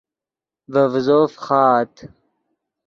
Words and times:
ڤے 0.73 0.83
ڤیزو 0.91 1.19
فخآت 1.33 1.93